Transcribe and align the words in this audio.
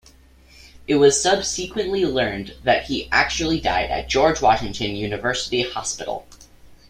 It 0.87 0.95
was 0.95 1.21
subsequently 1.21 2.05
learned 2.07 2.55
that 2.63 2.85
he 2.85 3.07
actually 3.11 3.59
died 3.59 3.91
at 3.91 4.09
George 4.09 4.41
Washington 4.41 4.95
University 4.95 5.61
Hospital. 5.61 6.25